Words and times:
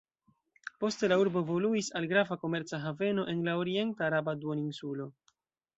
Poste 0.83 1.09
la 1.13 1.19
urbo 1.23 1.43
evoluis 1.45 1.91
al 2.01 2.09
grava 2.15 2.39
komerca 2.47 2.81
haveno 2.87 3.27
en 3.35 3.47
la 3.51 3.57
orienta 3.65 4.07
araba 4.09 4.37
duoninsulo. 4.45 5.11